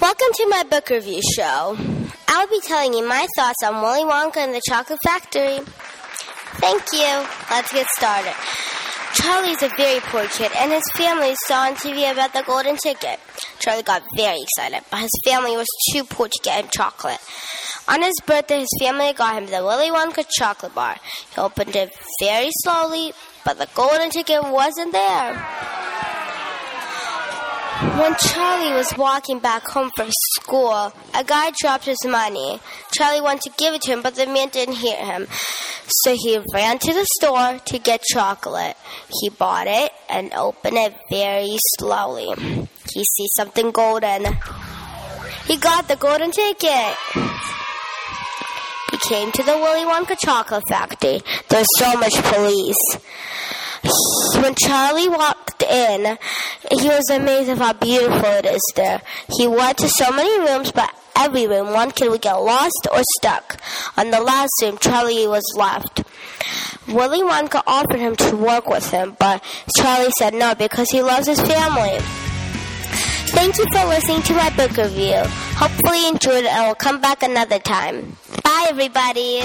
Welcome 0.00 0.28
to 0.34 0.46
my 0.50 0.62
book 0.68 0.90
review 0.90 1.22
show. 1.34 1.74
I'll 2.28 2.46
be 2.48 2.60
telling 2.60 2.92
you 2.92 3.08
my 3.08 3.26
thoughts 3.34 3.62
on 3.64 3.80
Willy 3.80 4.04
Wonka 4.04 4.36
and 4.36 4.54
the 4.54 4.60
Chocolate 4.68 4.98
Factory. 5.02 5.58
Thank 6.60 6.82
you. 6.92 7.26
Let's 7.50 7.72
get 7.72 7.86
started. 7.96 8.34
Charlie's 9.14 9.62
a 9.62 9.70
very 9.74 10.00
poor 10.00 10.26
kid, 10.28 10.52
and 10.54 10.70
his 10.70 10.82
family 10.96 11.34
saw 11.46 11.68
on 11.68 11.76
TV 11.76 12.12
about 12.12 12.34
the 12.34 12.42
golden 12.46 12.76
ticket. 12.76 13.18
Charlie 13.58 13.82
got 13.82 14.02
very 14.14 14.42
excited, 14.42 14.84
but 14.90 15.00
his 15.00 15.10
family 15.24 15.56
was 15.56 15.66
too 15.92 16.04
poor 16.04 16.28
to 16.28 16.40
get 16.42 16.62
him 16.62 16.70
chocolate. 16.70 17.20
On 17.88 18.02
his 18.02 18.20
birthday, 18.26 18.60
his 18.60 18.76
family 18.78 19.14
got 19.14 19.38
him 19.40 19.46
the 19.46 19.64
Willy 19.64 19.90
Wonka 19.90 20.26
chocolate 20.28 20.74
bar. 20.74 20.96
He 21.34 21.40
opened 21.40 21.74
it 21.74 21.96
very 22.20 22.50
slowly, 22.62 23.14
but 23.46 23.56
the 23.56 23.68
golden 23.74 24.10
ticket 24.10 24.42
wasn't 24.42 24.92
there. 24.92 25.65
When 27.76 28.14
Charlie 28.16 28.72
was 28.72 28.96
walking 28.96 29.38
back 29.38 29.66
home 29.68 29.90
from 29.94 30.08
school, 30.10 30.94
a 31.14 31.24
guy 31.24 31.52
dropped 31.60 31.84
his 31.84 32.02
money. 32.06 32.58
Charlie 32.92 33.20
wanted 33.20 33.42
to 33.42 33.56
give 33.58 33.74
it 33.74 33.82
to 33.82 33.92
him, 33.92 34.00
but 34.00 34.14
the 34.14 34.26
man 34.26 34.48
didn't 34.48 34.76
hear 34.76 34.96
him. 34.96 35.26
So 35.86 36.16
he 36.16 36.40
ran 36.54 36.78
to 36.78 36.94
the 36.94 37.06
store 37.18 37.58
to 37.58 37.78
get 37.78 38.02
chocolate. 38.02 38.78
He 39.20 39.28
bought 39.28 39.66
it 39.66 39.92
and 40.08 40.32
opened 40.32 40.78
it 40.78 40.94
very 41.10 41.58
slowly. 41.78 42.32
He 42.94 43.04
sees 43.04 43.30
something 43.36 43.72
golden. 43.72 44.24
He 45.44 45.58
got 45.58 45.86
the 45.86 45.96
golden 45.96 46.30
ticket. 46.30 46.96
He 48.90 48.98
came 49.06 49.32
to 49.32 49.42
the 49.42 49.52
Willy 49.52 49.84
Wonka 49.84 50.16
chocolate 50.18 50.64
factory. 50.66 51.20
There's 51.50 51.66
so 51.76 51.94
much 51.98 52.14
police. 52.22 52.96
When 54.42 54.54
Charlie 54.54 55.08
walked 55.08 55.35
in, 55.70 56.18
he 56.70 56.88
was 56.88 57.10
amazed 57.10 57.50
at 57.50 57.58
how 57.58 57.72
beautiful 57.72 58.30
it 58.30 58.46
is 58.46 58.72
there. 58.74 59.02
He 59.36 59.46
went 59.46 59.78
to 59.78 59.88
so 59.88 60.10
many 60.10 60.38
rooms, 60.40 60.72
but 60.72 60.90
every 61.16 61.46
room 61.46 61.72
one 61.72 61.90
kid 61.90 62.10
would 62.10 62.22
get 62.22 62.34
lost 62.34 62.86
or 62.92 63.02
stuck. 63.18 63.60
On 63.96 64.10
the 64.10 64.20
last 64.20 64.52
room, 64.62 64.78
Charlie 64.78 65.26
was 65.26 65.44
left. 65.56 66.02
Willy 66.88 67.22
Wonka 67.22 67.62
offered 67.66 67.98
him 67.98 68.14
to 68.16 68.36
work 68.36 68.68
with 68.68 68.90
him, 68.90 69.16
but 69.18 69.42
Charlie 69.76 70.12
said 70.18 70.34
no 70.34 70.54
because 70.54 70.88
he 70.90 71.02
loves 71.02 71.26
his 71.26 71.40
family. 71.40 71.98
Thank 73.30 73.58
you 73.58 73.64
for 73.72 73.84
listening 73.86 74.22
to 74.22 74.34
my 74.34 74.50
book 74.50 74.76
review. 74.76 75.20
Hopefully 75.56 76.02
you 76.02 76.12
enjoyed 76.12 76.44
it 76.44 76.52
and 76.52 76.68
will 76.68 76.74
come 76.74 77.00
back 77.00 77.22
another 77.22 77.58
time. 77.58 78.16
Bye 78.44 78.66
everybody. 78.68 79.42